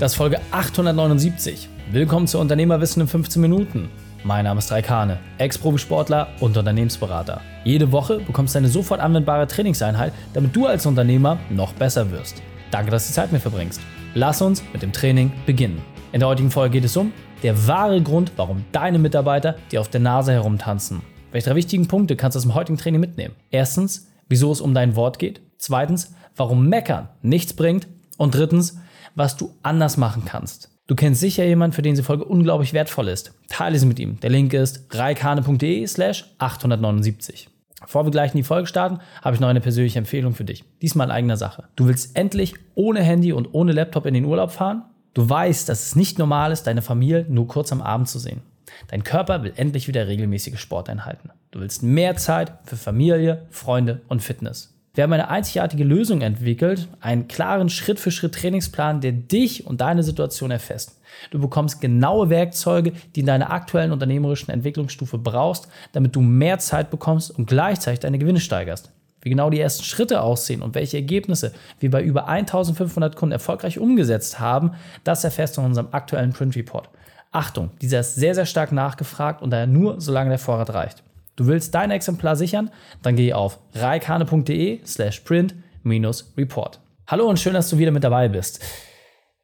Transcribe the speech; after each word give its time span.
Das 0.00 0.12
ist 0.12 0.16
Folge 0.16 0.40
879. 0.50 1.68
Willkommen 1.92 2.26
zu 2.26 2.38
Unternehmerwissen 2.38 3.02
in 3.02 3.06
15 3.06 3.42
Minuten. 3.42 3.90
Mein 4.24 4.44
Name 4.44 4.60
ist 4.60 4.72
Raikane, 4.72 5.18
Ex-Profisportler 5.36 6.28
und 6.40 6.56
Unternehmensberater. 6.56 7.42
Jede 7.64 7.92
Woche 7.92 8.20
bekommst 8.20 8.54
du 8.54 8.60
eine 8.60 8.70
sofort 8.70 8.98
anwendbare 8.98 9.46
Trainingseinheit, 9.46 10.14
damit 10.32 10.56
du 10.56 10.64
als 10.64 10.86
Unternehmer 10.86 11.38
noch 11.50 11.74
besser 11.74 12.10
wirst. 12.10 12.40
Danke, 12.70 12.90
dass 12.90 13.04
du 13.04 13.08
die 13.08 13.14
Zeit 13.16 13.24
mit 13.26 13.32
mir 13.32 13.40
verbringst. 13.40 13.82
Lass 14.14 14.40
uns 14.40 14.64
mit 14.72 14.80
dem 14.80 14.94
Training 14.94 15.32
beginnen. 15.44 15.82
In 16.12 16.20
der 16.20 16.30
heutigen 16.30 16.50
Folge 16.50 16.72
geht 16.72 16.86
es 16.86 16.96
um 16.96 17.12
der 17.42 17.66
wahre 17.66 18.00
Grund, 18.00 18.32
warum 18.36 18.64
deine 18.72 18.98
Mitarbeiter 18.98 19.56
dir 19.70 19.82
auf 19.82 19.90
der 19.90 20.00
Nase 20.00 20.32
herumtanzen. 20.32 21.02
Welche 21.30 21.50
drei 21.50 21.56
wichtigen 21.56 21.88
Punkte 21.88 22.16
kannst 22.16 22.36
du 22.36 22.38
aus 22.38 22.44
dem 22.44 22.54
heutigen 22.54 22.78
Training 22.78 23.02
mitnehmen? 23.02 23.34
Erstens, 23.50 24.08
wieso 24.30 24.50
es 24.50 24.62
um 24.62 24.72
dein 24.72 24.96
Wort 24.96 25.18
geht. 25.18 25.42
Zweitens, 25.58 26.14
warum 26.36 26.70
Meckern 26.70 27.10
nichts 27.20 27.52
bringt. 27.52 27.86
Und 28.16 28.34
drittens, 28.34 28.78
was 29.14 29.36
du 29.36 29.54
anders 29.62 29.96
machen 29.96 30.24
kannst. 30.24 30.70
Du 30.86 30.96
kennst 30.96 31.20
sicher 31.20 31.44
jemanden, 31.44 31.74
für 31.74 31.82
den 31.82 31.92
diese 31.92 32.02
Folge 32.02 32.24
unglaublich 32.24 32.72
wertvoll 32.72 33.08
ist. 33.08 33.32
Teile 33.48 33.78
sie 33.78 33.86
mit 33.86 34.00
ihm. 34.00 34.18
Der 34.20 34.30
Link 34.30 34.52
ist 34.52 34.86
reikane.de 34.90 35.86
slash 35.86 36.34
879. 36.38 37.48
Bevor 37.80 38.04
wir 38.04 38.10
gleich 38.10 38.32
in 38.32 38.38
die 38.38 38.42
Folge 38.42 38.66
starten, 38.66 38.98
habe 39.22 39.34
ich 39.34 39.40
noch 39.40 39.48
eine 39.48 39.60
persönliche 39.60 39.98
Empfehlung 39.98 40.34
für 40.34 40.44
dich. 40.44 40.64
Diesmal 40.82 41.06
in 41.06 41.12
eigener 41.12 41.36
Sache. 41.36 41.68
Du 41.76 41.86
willst 41.86 42.16
endlich 42.16 42.54
ohne 42.74 43.02
Handy 43.02 43.32
und 43.32 43.48
ohne 43.52 43.72
Laptop 43.72 44.04
in 44.04 44.14
den 44.14 44.24
Urlaub 44.24 44.50
fahren? 44.50 44.82
Du 45.14 45.28
weißt, 45.28 45.68
dass 45.68 45.86
es 45.86 45.96
nicht 45.96 46.18
normal 46.18 46.52
ist, 46.52 46.64
deine 46.66 46.82
Familie 46.82 47.24
nur 47.28 47.46
kurz 47.48 47.72
am 47.72 47.82
Abend 47.82 48.08
zu 48.08 48.18
sehen. 48.18 48.42
Dein 48.88 49.04
Körper 49.04 49.42
will 49.42 49.52
endlich 49.56 49.88
wieder 49.88 50.06
regelmäßige 50.08 50.58
Sporteinheiten. 50.58 51.30
Du 51.50 51.60
willst 51.60 51.82
mehr 51.82 52.16
Zeit 52.16 52.52
für 52.64 52.76
Familie, 52.76 53.46
Freunde 53.50 54.02
und 54.08 54.22
Fitness. 54.22 54.74
Wir 54.92 55.04
haben 55.04 55.12
eine 55.12 55.28
einzigartige 55.28 55.84
Lösung 55.84 56.20
entwickelt, 56.20 56.88
einen 57.00 57.28
klaren 57.28 57.68
Schritt-für-Schritt-Trainingsplan, 57.68 59.00
der 59.00 59.12
dich 59.12 59.64
und 59.64 59.80
deine 59.80 60.02
Situation 60.02 60.50
erfasst. 60.50 60.98
Du 61.30 61.38
bekommst 61.38 61.80
genaue 61.80 62.28
Werkzeuge, 62.28 62.92
die 63.14 63.20
in 63.20 63.26
deiner 63.26 63.52
aktuellen 63.52 63.92
unternehmerischen 63.92 64.50
Entwicklungsstufe 64.50 65.16
brauchst, 65.16 65.68
damit 65.92 66.16
du 66.16 66.20
mehr 66.20 66.58
Zeit 66.58 66.90
bekommst 66.90 67.30
und 67.30 67.46
gleichzeitig 67.46 68.00
deine 68.00 68.18
Gewinne 68.18 68.40
steigerst. 68.40 68.90
Wie 69.22 69.30
genau 69.30 69.48
die 69.48 69.60
ersten 69.60 69.84
Schritte 69.84 70.22
aussehen 70.22 70.60
und 70.60 70.74
welche 70.74 70.96
Ergebnisse 70.96 71.52
wir 71.78 71.90
bei 71.90 72.02
über 72.02 72.26
1500 72.26 73.14
Kunden 73.14 73.32
erfolgreich 73.32 73.78
umgesetzt 73.78 74.40
haben, 74.40 74.72
das 75.04 75.22
erfährst 75.22 75.56
du 75.56 75.60
in 75.60 75.68
unserem 75.68 75.88
aktuellen 75.92 76.32
Print 76.32 76.56
Report. 76.56 76.88
Achtung, 77.30 77.70
dieser 77.80 78.00
ist 78.00 78.16
sehr, 78.16 78.34
sehr 78.34 78.46
stark 78.46 78.72
nachgefragt 78.72 79.40
und 79.40 79.50
daher 79.50 79.68
nur, 79.68 80.00
solange 80.00 80.30
der 80.30 80.38
Vorrat 80.40 80.74
reicht. 80.74 81.04
Du 81.40 81.46
willst 81.46 81.74
dein 81.74 81.90
Exemplar 81.90 82.36
sichern? 82.36 82.70
Dann 83.00 83.16
geh 83.16 83.32
auf 83.32 83.60
reikane.de 83.72 84.80
slash 84.84 85.20
print-report. 85.20 86.80
Hallo 87.06 87.26
und 87.30 87.40
schön, 87.40 87.54
dass 87.54 87.70
du 87.70 87.78
wieder 87.78 87.92
mit 87.92 88.04
dabei 88.04 88.28
bist. 88.28 88.62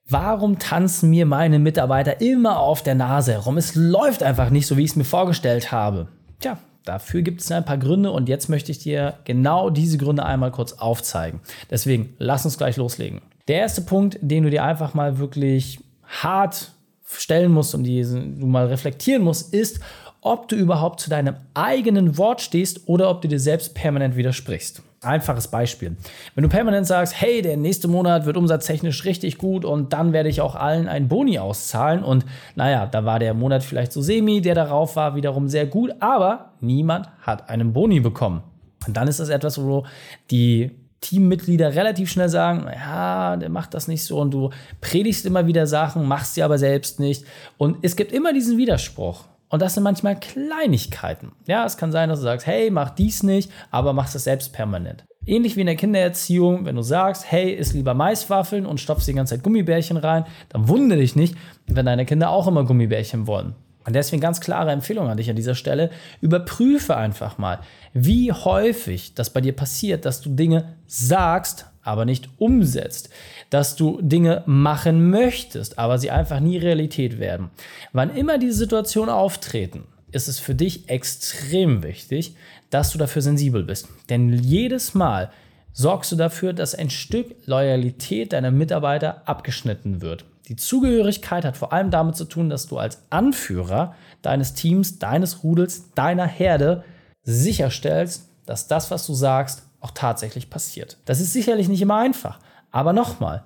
Warum 0.06 0.58
tanzen 0.58 1.08
mir 1.08 1.24
meine 1.24 1.58
Mitarbeiter 1.58 2.20
immer 2.20 2.60
auf 2.60 2.82
der 2.82 2.96
Nase 2.96 3.32
herum? 3.32 3.56
Es 3.56 3.74
läuft 3.74 4.22
einfach 4.22 4.50
nicht 4.50 4.66
so, 4.66 4.76
wie 4.76 4.84
ich 4.84 4.90
es 4.90 4.96
mir 4.96 5.04
vorgestellt 5.04 5.72
habe. 5.72 6.08
Tja, 6.38 6.58
dafür 6.84 7.22
gibt 7.22 7.40
es 7.40 7.50
ein 7.50 7.64
paar 7.64 7.78
Gründe 7.78 8.10
und 8.10 8.28
jetzt 8.28 8.50
möchte 8.50 8.72
ich 8.72 8.78
dir 8.78 9.14
genau 9.24 9.70
diese 9.70 9.96
Gründe 9.96 10.26
einmal 10.26 10.50
kurz 10.50 10.74
aufzeigen. 10.74 11.40
Deswegen 11.70 12.14
lass 12.18 12.44
uns 12.44 12.58
gleich 12.58 12.76
loslegen. 12.76 13.22
Der 13.48 13.60
erste 13.60 13.80
Punkt, 13.80 14.18
den 14.20 14.42
du 14.42 14.50
dir 14.50 14.64
einfach 14.64 14.92
mal 14.92 15.16
wirklich 15.16 15.80
hart 16.02 16.72
stellen 17.10 17.52
musst 17.52 17.74
und 17.74 17.84
die 17.84 18.02
du 18.02 18.46
mal 18.46 18.66
reflektieren 18.66 19.22
musst, 19.22 19.54
ist, 19.54 19.80
ob 20.26 20.48
du 20.48 20.56
überhaupt 20.56 21.00
zu 21.00 21.08
deinem 21.08 21.36
eigenen 21.54 22.18
Wort 22.18 22.40
stehst 22.40 22.88
oder 22.88 23.08
ob 23.08 23.22
du 23.22 23.28
dir 23.28 23.38
selbst 23.38 23.74
permanent 23.74 24.16
widersprichst. 24.16 24.82
Einfaches 25.00 25.48
Beispiel. 25.48 25.96
Wenn 26.34 26.42
du 26.42 26.48
permanent 26.48 26.86
sagst, 26.86 27.20
hey, 27.20 27.42
der 27.42 27.56
nächste 27.56 27.86
Monat 27.86 28.26
wird 28.26 28.36
umsatztechnisch 28.36 29.04
richtig 29.04 29.38
gut 29.38 29.64
und 29.64 29.92
dann 29.92 30.12
werde 30.12 30.28
ich 30.28 30.40
auch 30.40 30.56
allen 30.56 30.88
einen 30.88 31.06
Boni 31.06 31.38
auszahlen 31.38 32.02
und 32.02 32.26
naja, 32.56 32.86
da 32.86 33.04
war 33.04 33.20
der 33.20 33.34
Monat 33.34 33.62
vielleicht 33.62 33.92
so 33.92 34.02
semi, 34.02 34.40
der 34.40 34.56
darauf 34.56 34.96
war 34.96 35.14
wiederum 35.14 35.48
sehr 35.48 35.66
gut, 35.66 35.92
aber 36.00 36.52
niemand 36.60 37.08
hat 37.22 37.48
einen 37.48 37.72
Boni 37.72 38.00
bekommen. 38.00 38.42
Und 38.86 38.96
dann 38.96 39.06
ist 39.06 39.20
das 39.20 39.28
etwas, 39.28 39.62
wo 39.62 39.86
die 40.32 40.72
Teammitglieder 41.02 41.76
relativ 41.76 42.10
schnell 42.10 42.28
sagen, 42.28 42.66
ja, 42.74 43.36
der 43.36 43.48
macht 43.48 43.74
das 43.74 43.86
nicht 43.86 44.02
so 44.02 44.18
und 44.18 44.32
du 44.32 44.50
predigst 44.80 45.24
immer 45.24 45.46
wieder 45.46 45.68
Sachen, 45.68 46.04
machst 46.04 46.34
sie 46.34 46.42
aber 46.42 46.58
selbst 46.58 46.98
nicht. 46.98 47.24
Und 47.58 47.78
es 47.82 47.94
gibt 47.94 48.10
immer 48.10 48.32
diesen 48.32 48.58
Widerspruch. 48.58 49.24
Und 49.48 49.62
das 49.62 49.74
sind 49.74 49.84
manchmal 49.84 50.18
Kleinigkeiten. 50.18 51.32
Ja, 51.46 51.64
es 51.64 51.76
kann 51.76 51.92
sein, 51.92 52.08
dass 52.08 52.18
du 52.18 52.24
sagst, 52.24 52.46
hey, 52.46 52.70
mach 52.70 52.90
dies 52.90 53.22
nicht, 53.22 53.50
aber 53.70 53.92
machst 53.92 54.16
es 54.16 54.24
selbst 54.24 54.52
permanent. 54.52 55.04
Ähnlich 55.24 55.56
wie 55.56 55.60
in 55.60 55.66
der 55.66 55.76
Kindererziehung, 55.76 56.64
wenn 56.64 56.76
du 56.76 56.82
sagst, 56.82 57.30
hey, 57.30 57.52
isst 57.52 57.74
lieber 57.74 57.94
Maiswaffeln 57.94 58.66
und 58.66 58.80
stopfst 58.80 59.06
die 59.08 59.14
ganze 59.14 59.34
Zeit 59.34 59.44
Gummibärchen 59.44 59.96
rein, 59.96 60.24
dann 60.48 60.68
wundere 60.68 61.00
dich 61.00 61.16
nicht, 61.16 61.36
wenn 61.66 61.86
deine 61.86 62.06
Kinder 62.06 62.30
auch 62.30 62.46
immer 62.46 62.64
Gummibärchen 62.64 63.26
wollen. 63.26 63.54
Und 63.86 63.94
deswegen 63.94 64.20
ganz 64.20 64.40
klare 64.40 64.72
Empfehlung 64.72 65.08
an 65.08 65.16
dich 65.16 65.30
an 65.30 65.36
dieser 65.36 65.54
Stelle. 65.54 65.90
Überprüfe 66.20 66.96
einfach 66.96 67.38
mal, 67.38 67.60
wie 67.92 68.32
häufig 68.32 69.14
das 69.14 69.30
bei 69.30 69.40
dir 69.40 69.54
passiert, 69.54 70.04
dass 70.04 70.20
du 70.20 70.30
Dinge 70.30 70.74
sagst, 70.86 71.66
aber 71.86 72.04
nicht 72.04 72.28
umsetzt. 72.38 73.10
Dass 73.50 73.76
du 73.76 74.00
Dinge 74.02 74.42
machen 74.46 75.10
möchtest, 75.10 75.78
aber 75.78 75.98
sie 75.98 76.10
einfach 76.10 76.40
nie 76.40 76.58
Realität 76.58 77.18
werden. 77.18 77.50
Wann 77.92 78.14
immer 78.14 78.38
diese 78.38 78.58
Situationen 78.58 79.10
auftreten, 79.10 79.84
ist 80.12 80.28
es 80.28 80.38
für 80.38 80.54
dich 80.54 80.88
extrem 80.88 81.82
wichtig, 81.82 82.36
dass 82.70 82.90
du 82.90 82.98
dafür 82.98 83.22
sensibel 83.22 83.62
bist. 83.62 83.88
Denn 84.08 84.32
jedes 84.32 84.94
Mal 84.94 85.30
sorgst 85.72 86.10
du 86.10 86.16
dafür, 86.16 86.52
dass 86.52 86.74
ein 86.74 86.90
Stück 86.90 87.34
Loyalität 87.44 88.32
deiner 88.32 88.50
Mitarbeiter 88.50 89.22
abgeschnitten 89.26 90.00
wird. 90.00 90.24
Die 90.48 90.56
Zugehörigkeit 90.56 91.44
hat 91.44 91.56
vor 91.56 91.72
allem 91.72 91.90
damit 91.90 92.16
zu 92.16 92.24
tun, 92.24 92.48
dass 92.48 92.66
du 92.66 92.78
als 92.78 93.02
Anführer 93.10 93.94
deines 94.22 94.54
Teams, 94.54 94.98
deines 94.98 95.42
Rudels, 95.42 95.92
deiner 95.94 96.26
Herde 96.26 96.84
sicherstellst, 97.24 98.28
dass 98.46 98.68
das, 98.68 98.90
was 98.90 99.06
du 99.06 99.14
sagst, 99.14 99.64
auch 99.86 99.92
tatsächlich 99.92 100.50
passiert. 100.50 100.98
Das 101.04 101.20
ist 101.20 101.32
sicherlich 101.32 101.68
nicht 101.68 101.80
immer 101.80 101.96
einfach, 101.96 102.40
aber 102.72 102.92
nochmal, 102.92 103.44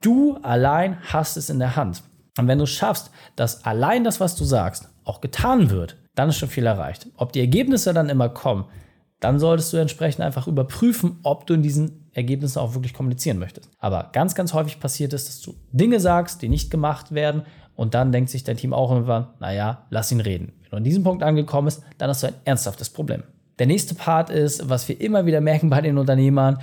du 0.00 0.38
allein 0.42 0.98
hast 1.12 1.36
es 1.36 1.50
in 1.50 1.58
der 1.58 1.76
Hand. 1.76 2.02
Und 2.38 2.48
wenn 2.48 2.58
du 2.58 2.66
schaffst, 2.66 3.10
dass 3.36 3.64
allein 3.66 4.04
das, 4.04 4.18
was 4.18 4.34
du 4.34 4.44
sagst, 4.44 4.88
auch 5.04 5.20
getan 5.20 5.68
wird, 5.68 5.98
dann 6.14 6.30
ist 6.30 6.38
schon 6.38 6.48
viel 6.48 6.64
erreicht. 6.64 7.08
Ob 7.16 7.32
die 7.32 7.40
Ergebnisse 7.40 7.92
dann 7.92 8.08
immer 8.08 8.30
kommen, 8.30 8.64
dann 9.20 9.38
solltest 9.38 9.72
du 9.72 9.76
entsprechend 9.76 10.24
einfach 10.24 10.46
überprüfen, 10.46 11.18
ob 11.22 11.46
du 11.46 11.54
in 11.54 11.62
diesen 11.62 12.10
Ergebnissen 12.12 12.58
auch 12.58 12.74
wirklich 12.74 12.94
kommunizieren 12.94 13.38
möchtest. 13.38 13.70
Aber 13.78 14.10
ganz, 14.12 14.34
ganz 14.34 14.54
häufig 14.54 14.80
passiert 14.80 15.12
es, 15.12 15.26
dass 15.26 15.40
du 15.42 15.54
Dinge 15.72 16.00
sagst, 16.00 16.40
die 16.42 16.48
nicht 16.48 16.70
gemacht 16.70 17.12
werden 17.12 17.42
und 17.76 17.94
dann 17.94 18.12
denkt 18.12 18.30
sich 18.30 18.44
dein 18.44 18.56
Team 18.56 18.72
auch 18.72 18.90
irgendwann, 18.90 19.28
naja, 19.40 19.86
lass 19.90 20.10
ihn 20.10 20.20
reden. 20.20 20.52
Wenn 20.62 20.70
du 20.70 20.76
an 20.78 20.84
diesem 20.84 21.04
Punkt 21.04 21.22
angekommen 21.22 21.66
bist, 21.66 21.82
dann 21.98 22.08
hast 22.08 22.22
du 22.22 22.28
ein 22.28 22.34
ernsthaftes 22.44 22.90
Problem. 22.90 23.22
Der 23.62 23.68
nächste 23.68 23.94
Part 23.94 24.28
ist, 24.28 24.68
was 24.68 24.88
wir 24.88 25.00
immer 25.00 25.24
wieder 25.24 25.40
merken 25.40 25.70
bei 25.70 25.80
den 25.80 25.96
Unternehmern, 25.96 26.58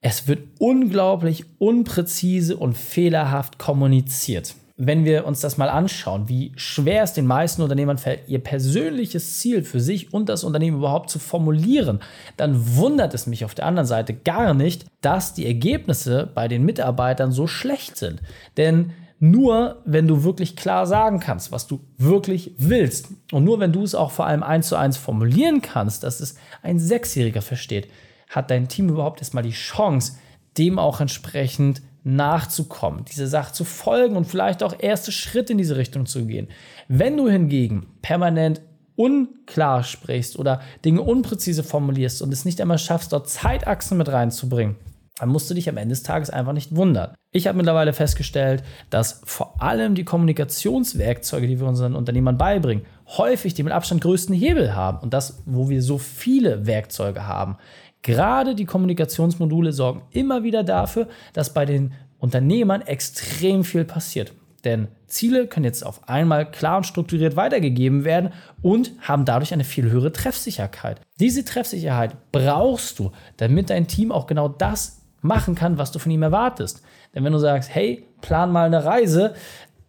es 0.00 0.28
wird 0.28 0.38
unglaublich 0.60 1.44
unpräzise 1.58 2.56
und 2.56 2.78
fehlerhaft 2.78 3.58
kommuniziert. 3.58 4.54
Wenn 4.76 5.04
wir 5.04 5.26
uns 5.26 5.40
das 5.40 5.58
mal 5.58 5.68
anschauen, 5.68 6.28
wie 6.28 6.52
schwer 6.54 7.02
es 7.02 7.12
den 7.12 7.26
meisten 7.26 7.60
Unternehmern 7.60 7.98
fällt, 7.98 8.28
ihr 8.28 8.38
persönliches 8.38 9.40
Ziel 9.40 9.64
für 9.64 9.80
sich 9.80 10.14
und 10.14 10.28
das 10.28 10.44
Unternehmen 10.44 10.76
überhaupt 10.76 11.10
zu 11.10 11.18
formulieren, 11.18 11.98
dann 12.36 12.76
wundert 12.76 13.14
es 13.14 13.26
mich 13.26 13.44
auf 13.44 13.56
der 13.56 13.66
anderen 13.66 13.88
Seite 13.88 14.14
gar 14.14 14.54
nicht, 14.54 14.86
dass 15.00 15.34
die 15.34 15.44
Ergebnisse 15.44 16.30
bei 16.32 16.46
den 16.46 16.64
Mitarbeitern 16.64 17.32
so 17.32 17.48
schlecht 17.48 17.96
sind. 17.96 18.22
Denn 18.56 18.92
nur 19.20 19.82
wenn 19.84 20.06
du 20.06 20.22
wirklich 20.22 20.54
klar 20.54 20.86
sagen 20.86 21.18
kannst, 21.18 21.50
was 21.50 21.66
du 21.66 21.80
wirklich 21.96 22.52
willst. 22.58 23.08
Und 23.32 23.44
nur 23.44 23.58
wenn 23.58 23.72
du 23.72 23.82
es 23.82 23.94
auch 23.94 24.12
vor 24.12 24.26
allem 24.26 24.42
eins 24.42 24.68
zu 24.68 24.76
eins 24.76 24.96
formulieren 24.96 25.60
kannst, 25.60 26.04
dass 26.04 26.20
es 26.20 26.36
ein 26.62 26.78
Sechsjähriger 26.78 27.42
versteht, 27.42 27.88
hat 28.28 28.50
dein 28.50 28.68
Team 28.68 28.88
überhaupt 28.88 29.20
erstmal 29.20 29.42
die 29.42 29.50
Chance, 29.50 30.18
dem 30.56 30.78
auch 30.78 31.00
entsprechend 31.00 31.82
nachzukommen, 32.04 33.04
diese 33.04 33.26
Sache 33.26 33.52
zu 33.52 33.64
folgen 33.64 34.16
und 34.16 34.26
vielleicht 34.26 34.62
auch 34.62 34.74
erste 34.78 35.12
Schritte 35.12 35.52
in 35.52 35.58
diese 35.58 35.76
Richtung 35.76 36.06
zu 36.06 36.26
gehen. 36.26 36.48
Wenn 36.86 37.16
du 37.16 37.28
hingegen 37.28 37.86
permanent 38.02 38.62
unklar 38.96 39.84
sprichst 39.84 40.38
oder 40.38 40.60
Dinge 40.84 41.02
unpräzise 41.02 41.62
formulierst 41.62 42.22
und 42.22 42.32
es 42.32 42.44
nicht 42.44 42.60
einmal 42.60 42.78
schaffst, 42.78 43.12
dort 43.12 43.28
Zeitachsen 43.28 43.98
mit 43.98 44.08
reinzubringen, 44.08 44.76
dann 45.18 45.28
musst 45.28 45.50
du 45.50 45.54
dich 45.54 45.68
am 45.68 45.76
Ende 45.76 45.92
des 45.92 46.02
Tages 46.02 46.30
einfach 46.30 46.52
nicht 46.52 46.74
wundern. 46.74 47.14
Ich 47.32 47.46
habe 47.46 47.56
mittlerweile 47.56 47.92
festgestellt, 47.92 48.62
dass 48.90 49.20
vor 49.24 49.60
allem 49.60 49.94
die 49.94 50.04
Kommunikationswerkzeuge, 50.04 51.46
die 51.46 51.60
wir 51.60 51.66
unseren 51.66 51.94
Unternehmern 51.94 52.38
beibringen, 52.38 52.84
häufig 53.06 53.54
die 53.54 53.62
mit 53.62 53.72
Abstand 53.72 54.00
größten 54.00 54.34
Hebel 54.34 54.74
haben. 54.74 54.98
Und 54.98 55.14
das, 55.14 55.42
wo 55.46 55.68
wir 55.68 55.82
so 55.82 55.98
viele 55.98 56.66
Werkzeuge 56.66 57.26
haben. 57.26 57.56
Gerade 58.02 58.54
die 58.54 58.64
Kommunikationsmodule 58.64 59.72
sorgen 59.72 60.02
immer 60.12 60.44
wieder 60.44 60.62
dafür, 60.62 61.08
dass 61.32 61.52
bei 61.52 61.66
den 61.66 61.92
Unternehmern 62.18 62.82
extrem 62.82 63.64
viel 63.64 63.84
passiert. 63.84 64.32
Denn 64.64 64.88
Ziele 65.06 65.46
können 65.46 65.64
jetzt 65.64 65.86
auf 65.86 66.08
einmal 66.08 66.50
klar 66.50 66.78
und 66.78 66.84
strukturiert 66.84 67.36
weitergegeben 67.36 68.04
werden 68.04 68.32
und 68.60 68.92
haben 69.00 69.24
dadurch 69.24 69.52
eine 69.52 69.64
viel 69.64 69.90
höhere 69.90 70.12
Treffsicherheit. 70.12 71.00
Diese 71.20 71.44
Treffsicherheit 71.44 72.16
brauchst 72.32 72.98
du, 72.98 73.12
damit 73.36 73.70
dein 73.70 73.86
Team 73.86 74.10
auch 74.10 74.26
genau 74.26 74.48
das 74.48 74.97
machen 75.20 75.54
kann, 75.54 75.78
was 75.78 75.92
du 75.92 75.98
von 75.98 76.12
ihm 76.12 76.22
erwartest. 76.22 76.82
Denn 77.14 77.24
wenn 77.24 77.32
du 77.32 77.38
sagst, 77.38 77.74
hey, 77.74 78.06
plan 78.20 78.52
mal 78.52 78.66
eine 78.66 78.84
Reise, 78.84 79.34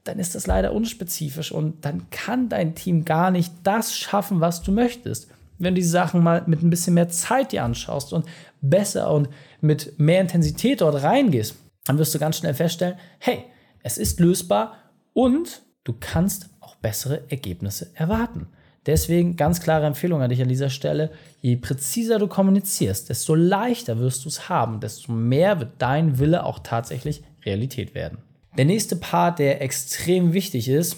dann 0.03 0.19
ist 0.19 0.35
das 0.35 0.47
leider 0.47 0.73
unspezifisch 0.73 1.51
und 1.51 1.85
dann 1.85 2.09
kann 2.09 2.49
dein 2.49 2.75
Team 2.75 3.05
gar 3.05 3.31
nicht 3.31 3.53
das 3.63 3.95
schaffen, 3.95 4.39
was 4.39 4.61
du 4.63 4.71
möchtest. 4.71 5.29
Wenn 5.57 5.75
du 5.75 5.81
die 5.81 5.87
Sachen 5.87 6.23
mal 6.23 6.43
mit 6.47 6.63
ein 6.63 6.69
bisschen 6.69 6.93
mehr 6.93 7.09
Zeit 7.09 7.51
dir 7.51 7.63
anschaust 7.63 8.13
und 8.13 8.25
besser 8.61 9.11
und 9.11 9.29
mit 9.61 9.99
mehr 9.99 10.21
Intensität 10.21 10.81
dort 10.81 11.03
reingehst, 11.03 11.55
dann 11.85 11.97
wirst 11.97 12.15
du 12.15 12.19
ganz 12.19 12.37
schnell 12.37 12.53
feststellen, 12.53 12.97
hey, 13.19 13.45
es 13.83 13.97
ist 13.97 14.19
lösbar 14.19 14.77
und 15.13 15.63
du 15.83 15.93
kannst 15.99 16.49
auch 16.59 16.75
bessere 16.75 17.29
Ergebnisse 17.29 17.91
erwarten. 17.93 18.47
Deswegen 18.85 19.35
ganz 19.35 19.59
klare 19.61 19.85
Empfehlung 19.85 20.21
an 20.21 20.29
dich 20.29 20.41
an 20.41 20.47
dieser 20.47 20.69
Stelle. 20.69 21.11
Je 21.41 21.57
präziser 21.57 22.17
du 22.17 22.27
kommunizierst, 22.27 23.09
desto 23.09 23.35
leichter 23.35 23.99
wirst 23.99 24.25
du 24.25 24.29
es 24.29 24.49
haben, 24.49 24.79
desto 24.79 25.11
mehr 25.11 25.59
wird 25.59 25.73
dein 25.79 26.17
Wille 26.19 26.45
auch 26.45 26.59
tatsächlich 26.59 27.23
Realität 27.45 27.93
werden. 27.93 28.19
Der 28.57 28.65
nächste 28.65 28.95
Part, 28.95 29.39
der 29.39 29.61
extrem 29.61 30.33
wichtig 30.33 30.69
ist, 30.69 30.97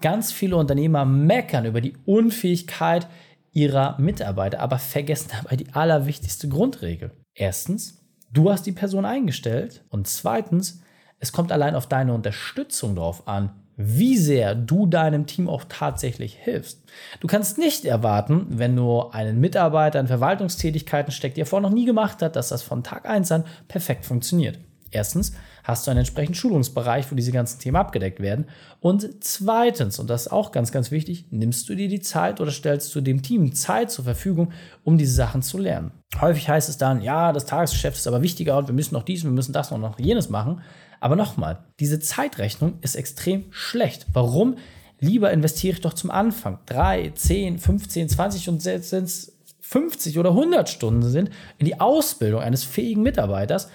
ganz 0.00 0.32
viele 0.32 0.56
Unternehmer 0.56 1.04
meckern 1.04 1.64
über 1.64 1.80
die 1.80 1.94
Unfähigkeit 2.04 3.06
ihrer 3.52 3.98
Mitarbeiter, 3.98 4.60
aber 4.60 4.78
vergessen 4.78 5.30
dabei 5.32 5.56
die 5.56 5.72
allerwichtigste 5.72 6.48
Grundregel. 6.48 7.12
Erstens, 7.34 8.04
du 8.32 8.50
hast 8.50 8.66
die 8.66 8.72
Person 8.72 9.04
eingestellt 9.04 9.82
und 9.90 10.06
zweitens, 10.06 10.82
es 11.20 11.32
kommt 11.32 11.52
allein 11.52 11.74
auf 11.74 11.88
deine 11.88 12.12
Unterstützung 12.12 12.96
drauf 12.96 13.26
an, 13.26 13.50
wie 13.76 14.16
sehr 14.16 14.54
du 14.54 14.86
deinem 14.86 15.26
Team 15.26 15.48
auch 15.48 15.64
tatsächlich 15.68 16.34
hilfst. 16.34 16.82
Du 17.20 17.26
kannst 17.26 17.58
nicht 17.58 17.84
erwarten, 17.84 18.46
wenn 18.50 18.76
du 18.76 19.08
einen 19.10 19.40
Mitarbeiter 19.40 20.00
in 20.00 20.06
Verwaltungstätigkeiten 20.06 21.12
steckt, 21.12 21.36
der 21.36 21.46
vorher 21.46 21.68
noch 21.68 21.74
nie 21.74 21.84
gemacht 21.84 22.22
hat, 22.22 22.36
dass 22.36 22.48
das 22.48 22.62
von 22.62 22.84
Tag 22.84 23.08
1 23.08 23.32
an 23.32 23.44
perfekt 23.68 24.06
funktioniert. 24.06 24.58
Erstens 24.94 25.32
hast 25.64 25.86
du 25.86 25.90
einen 25.90 25.98
entsprechenden 25.98 26.36
Schulungsbereich, 26.36 27.10
wo 27.10 27.16
diese 27.16 27.32
ganzen 27.32 27.58
Themen 27.58 27.76
abgedeckt 27.76 28.20
werden. 28.20 28.46
Und 28.80 29.24
zweitens, 29.24 29.98
und 29.98 30.08
das 30.08 30.26
ist 30.26 30.32
auch 30.32 30.52
ganz, 30.52 30.70
ganz 30.70 30.90
wichtig, 30.90 31.24
nimmst 31.30 31.68
du 31.68 31.74
dir 31.74 31.88
die 31.88 32.00
Zeit 32.00 32.40
oder 32.40 32.52
stellst 32.52 32.94
du 32.94 33.00
dem 33.00 33.22
Team 33.22 33.52
Zeit 33.54 33.90
zur 33.90 34.04
Verfügung, 34.04 34.52
um 34.84 34.96
diese 34.96 35.14
Sachen 35.14 35.42
zu 35.42 35.58
lernen. 35.58 35.90
Häufig 36.20 36.48
heißt 36.48 36.68
es 36.68 36.78
dann, 36.78 37.02
ja, 37.02 37.32
das 37.32 37.46
Tagesgeschäft 37.46 37.96
ist 37.96 38.06
aber 38.06 38.22
wichtiger 38.22 38.56
und 38.56 38.68
wir 38.68 38.74
müssen 38.74 38.94
noch 38.94 39.02
dies, 39.02 39.24
wir 39.24 39.30
müssen 39.30 39.52
das 39.52 39.72
und 39.72 39.80
noch 39.80 39.98
jenes 39.98 40.28
machen. 40.28 40.60
Aber 41.00 41.16
nochmal, 41.16 41.64
diese 41.80 42.00
Zeitrechnung 42.00 42.78
ist 42.80 42.94
extrem 42.94 43.44
schlecht. 43.50 44.06
Warum? 44.12 44.56
Lieber 45.00 45.30
investiere 45.32 45.74
ich 45.74 45.80
doch 45.80 45.92
zum 45.92 46.10
Anfang 46.10 46.60
3, 46.66 47.10
10, 47.14 47.58
15, 47.58 48.08
20 48.08 48.48
und 48.48 48.62
selbst 48.62 48.92
wenn 48.92 49.04
es 49.04 49.36
50 49.60 50.18
oder 50.18 50.30
100 50.30 50.68
Stunden 50.68 51.02
sind 51.02 51.30
in 51.58 51.66
die 51.66 51.80
Ausbildung 51.80 52.40
eines 52.40 52.64
fähigen 52.64 53.02
Mitarbeiters, 53.02 53.68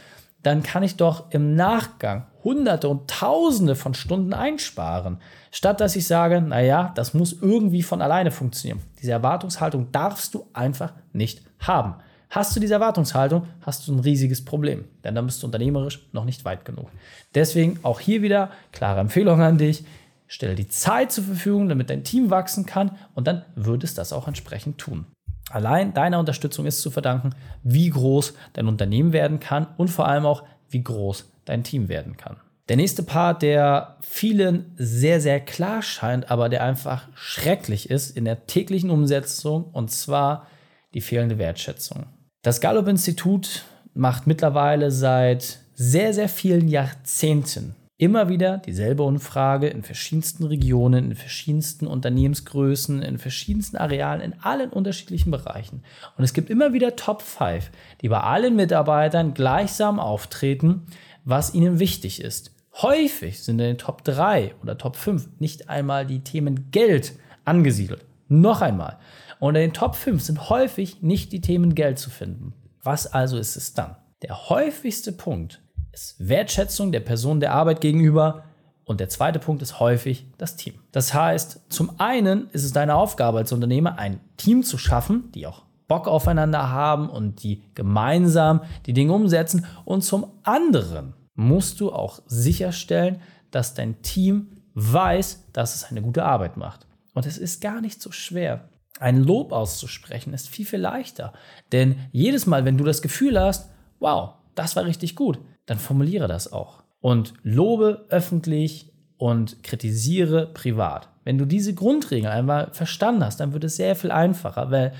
dann 0.43 0.63
kann 0.63 0.83
ich 0.83 0.95
doch 0.95 1.31
im 1.31 1.55
Nachgang 1.55 2.27
Hunderte 2.43 2.87
und 2.87 3.09
Tausende 3.09 3.75
von 3.75 3.93
Stunden 3.93 4.33
einsparen, 4.33 5.17
statt 5.51 5.81
dass 5.81 5.95
ich 5.95 6.07
sage, 6.07 6.41
naja, 6.41 6.93
das 6.95 7.13
muss 7.13 7.33
irgendwie 7.33 7.83
von 7.83 8.01
alleine 8.01 8.31
funktionieren. 8.31 8.81
Diese 9.01 9.11
Erwartungshaltung 9.11 9.91
darfst 9.91 10.33
du 10.33 10.45
einfach 10.53 10.93
nicht 11.11 11.41
haben. 11.59 11.95
Hast 12.29 12.55
du 12.55 12.59
diese 12.59 12.75
Erwartungshaltung, 12.75 13.47
hast 13.61 13.87
du 13.87 13.93
ein 13.93 13.99
riesiges 13.99 14.45
Problem, 14.45 14.85
denn 15.03 15.15
dann 15.15 15.25
bist 15.25 15.41
du 15.41 15.47
unternehmerisch 15.47 16.07
noch 16.11 16.25
nicht 16.25 16.45
weit 16.45 16.63
genug. 16.63 16.91
Deswegen 17.33 17.79
auch 17.81 17.99
hier 17.99 18.21
wieder 18.21 18.51
klare 18.71 18.99
Empfehlung 18.99 19.41
an 19.41 19.57
dich. 19.57 19.83
Stelle 20.27 20.53
die 20.53 20.67
Zeit 20.67 21.11
zur 21.11 21.23
Verfügung, 21.23 21.69
damit 21.69 21.89
dein 21.89 22.03
Team 22.03 22.29
wachsen 22.29 22.67
kann 22.67 22.91
und 23.15 23.25
dann 23.25 23.45
wird 23.55 23.83
es 23.83 23.95
das 23.95 24.13
auch 24.13 24.27
entsprechend 24.27 24.77
tun. 24.77 25.07
Allein 25.49 25.95
deiner 25.95 26.19
Unterstützung 26.19 26.67
ist 26.67 26.81
zu 26.81 26.91
verdanken, 26.91 27.31
wie 27.63 27.89
groß 27.89 28.35
dein 28.53 28.67
Unternehmen 28.67 29.11
werden 29.11 29.39
kann 29.39 29.65
und 29.77 29.87
vor 29.87 30.07
allem 30.07 30.27
auch, 30.27 30.43
wie 30.69 30.83
groß 30.83 31.31
dein 31.45 31.63
Team 31.63 31.89
werden 31.89 32.15
kann. 32.15 32.37
Der 32.67 32.77
nächste 32.77 33.01
Part, 33.01 33.41
der 33.41 33.97
vielen 34.01 34.71
sehr, 34.75 35.19
sehr 35.19 35.39
klar 35.39 35.81
scheint, 35.81 36.29
aber 36.29 36.49
der 36.49 36.63
einfach 36.63 37.07
schrecklich 37.15 37.89
ist 37.89 38.15
in 38.15 38.25
der 38.25 38.45
täglichen 38.45 38.91
Umsetzung, 38.91 39.63
und 39.63 39.89
zwar 39.89 40.45
die 40.93 41.01
fehlende 41.01 41.39
Wertschätzung. 41.39 42.05
Das 42.41 42.61
Gallup-Institut 42.61 43.65
macht 43.93 44.25
mittlerweile 44.25 44.91
seit 44.91 45.59
sehr, 45.73 46.13
sehr 46.13 46.29
vielen 46.29 46.69
Jahrzehnten 46.69 47.75
immer 47.97 48.29
wieder 48.29 48.59
dieselbe 48.59 49.03
Umfrage 49.03 49.67
in 49.67 49.83
verschiedensten 49.83 50.45
Regionen, 50.45 51.11
in 51.11 51.15
verschiedensten 51.17 51.85
Unternehmensgrößen, 51.85 53.01
in 53.01 53.17
verschiedensten 53.17 53.75
Arealen, 53.75 54.21
in 54.21 54.39
allen 54.39 54.69
unterschiedlichen 54.69 55.31
Bereichen. 55.31 55.83
Und 56.17 56.23
es 56.23 56.33
gibt 56.33 56.49
immer 56.49 56.71
wieder 56.71 56.95
Top 56.95 57.21
5, 57.21 57.69
die 57.99 58.07
bei 58.07 58.21
allen 58.21 58.55
Mitarbeitern 58.55 59.33
gleichsam 59.33 59.99
auftreten, 59.99 60.83
was 61.25 61.53
ihnen 61.53 61.79
wichtig 61.79 62.21
ist. 62.21 62.55
Häufig 62.81 63.43
sind 63.43 63.59
in 63.59 63.65
den 63.65 63.77
Top 63.77 64.05
3 64.05 64.55
oder 64.63 64.77
Top 64.77 64.95
5 64.95 65.27
nicht 65.39 65.67
einmal 65.67 66.05
die 66.05 66.21
Themen 66.21 66.71
Geld 66.71 67.19
angesiedelt. 67.43 68.05
Noch 68.29 68.61
einmal. 68.61 68.97
Unter 69.39 69.59
den 69.59 69.73
Top 69.73 69.95
5 69.95 70.21
sind 70.21 70.49
häufig 70.49 71.01
nicht 71.01 71.31
die 71.31 71.41
Themen 71.41 71.75
Geld 71.75 71.99
zu 71.99 72.09
finden. 72.09 72.53
Was 72.83 73.07
also 73.07 73.37
ist 73.37 73.55
es 73.55 73.73
dann? 73.73 73.95
Der 74.21 74.49
häufigste 74.49 75.11
Punkt 75.11 75.61
ist 75.91 76.15
Wertschätzung 76.19 76.91
der 76.91 76.99
Person 76.99 77.39
der 77.39 77.53
Arbeit 77.53 77.81
gegenüber 77.81 78.43
und 78.85 78.99
der 78.99 79.09
zweite 79.09 79.39
Punkt 79.39 79.61
ist 79.61 79.79
häufig 79.79 80.27
das 80.37 80.55
Team. 80.55 80.75
Das 80.91 81.13
heißt, 81.13 81.61
zum 81.69 81.99
einen 81.99 82.49
ist 82.51 82.63
es 82.63 82.71
deine 82.71 82.95
Aufgabe 82.95 83.39
als 83.39 83.51
Unternehmer, 83.51 83.97
ein 83.97 84.19
Team 84.37 84.63
zu 84.63 84.77
schaffen, 84.77 85.31
die 85.33 85.47
auch 85.47 85.63
Bock 85.87 86.07
aufeinander 86.07 86.69
haben 86.69 87.09
und 87.09 87.41
die 87.43 87.63
gemeinsam 87.75 88.61
die 88.85 88.93
Dinge 88.93 89.13
umsetzen. 89.13 89.65
Und 89.85 90.03
zum 90.03 90.27
anderen 90.43 91.13
musst 91.33 91.79
du 91.79 91.91
auch 91.91 92.21
sicherstellen, 92.27 93.21
dass 93.49 93.73
dein 93.73 94.01
Team 94.03 94.49
weiß, 94.75 95.45
dass 95.51 95.75
es 95.75 95.85
eine 95.85 96.01
gute 96.01 96.23
Arbeit 96.23 96.57
macht. 96.57 96.85
Und 97.19 97.25
es 97.25 97.37
ist 97.37 97.59
gar 97.59 97.81
nicht 97.81 98.01
so 98.01 98.13
schwer. 98.13 98.69
Ein 98.97 99.21
Lob 99.21 99.51
auszusprechen 99.51 100.33
ist 100.33 100.47
viel, 100.47 100.65
viel 100.65 100.79
leichter. 100.79 101.33
Denn 101.73 101.97
jedes 102.13 102.45
Mal, 102.45 102.63
wenn 102.63 102.77
du 102.77 102.85
das 102.85 103.01
Gefühl 103.01 103.37
hast, 103.37 103.69
wow, 103.99 104.35
das 104.55 104.77
war 104.77 104.85
richtig 104.85 105.17
gut, 105.17 105.37
dann 105.65 105.79
formuliere 105.79 106.29
das 106.29 106.53
auch. 106.53 106.81
Und 107.01 107.33
lobe 107.43 108.05
öffentlich 108.07 108.93
und 109.17 109.63
kritisiere 109.63 110.47
privat. 110.47 111.09
Wenn 111.25 111.37
du 111.37 111.43
diese 111.43 111.73
Grundregel 111.73 112.31
einmal 112.31 112.69
verstanden 112.71 113.25
hast, 113.25 113.41
dann 113.41 113.51
wird 113.51 113.65
es 113.65 113.75
sehr 113.75 113.97
viel 113.97 114.11
einfacher, 114.11 114.71
weil 114.71 114.93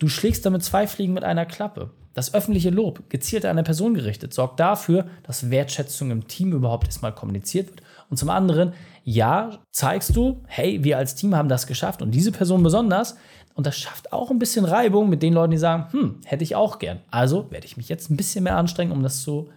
du 0.00 0.08
schlägst 0.08 0.44
damit 0.44 0.64
zwei 0.64 0.88
Fliegen 0.88 1.12
mit 1.12 1.22
einer 1.22 1.46
Klappe. 1.46 1.90
Das 2.14 2.34
öffentliche 2.34 2.70
Lob, 2.70 3.08
gezielt 3.10 3.44
an 3.44 3.52
eine 3.52 3.62
Person 3.62 3.94
gerichtet, 3.94 4.34
sorgt 4.34 4.58
dafür, 4.58 5.06
dass 5.22 5.50
Wertschätzung 5.50 6.10
im 6.10 6.26
Team 6.26 6.52
überhaupt 6.52 6.86
erstmal 6.88 7.14
kommuniziert 7.14 7.68
wird. 7.68 7.82
Und 8.10 8.16
zum 8.16 8.28
anderen, 8.28 8.74
ja, 9.04 9.58
zeigst 9.70 10.14
du, 10.16 10.42
hey, 10.46 10.82
wir 10.84 10.98
als 10.98 11.14
Team 11.14 11.34
haben 11.34 11.48
das 11.48 11.66
geschafft 11.66 12.02
und 12.02 12.10
diese 12.10 12.32
Person 12.32 12.62
besonders, 12.62 13.16
und 13.54 13.66
das 13.66 13.78
schafft 13.78 14.12
auch 14.12 14.30
ein 14.30 14.38
bisschen 14.38 14.64
Reibung 14.64 15.08
mit 15.08 15.22
den 15.22 15.32
Leuten, 15.32 15.52
die 15.52 15.58
sagen, 15.58 15.86
hm, 15.92 16.20
hätte 16.24 16.44
ich 16.44 16.56
auch 16.56 16.78
gern. 16.78 17.00
Also 17.10 17.50
werde 17.50 17.66
ich 17.66 17.76
mich 17.76 17.88
jetzt 17.88 18.10
ein 18.10 18.16
bisschen 18.16 18.44
mehr 18.44 18.56
anstrengen, 18.56 18.92
um 18.92 19.02
das 19.02 19.22
zu, 19.22 19.48